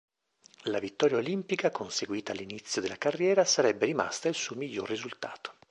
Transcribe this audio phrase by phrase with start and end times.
[0.63, 5.53] La vittoria olimpica, conseguita all'inizio della carriera, sarebbe rimasta il suo miglior risultato.